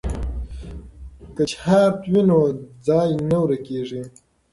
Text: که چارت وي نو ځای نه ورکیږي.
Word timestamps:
که 1.35 1.43
چارت 1.51 1.99
وي 2.11 2.21
نو 2.29 2.39
ځای 2.87 3.09
نه 3.29 3.37
ورکیږي. 3.43 4.03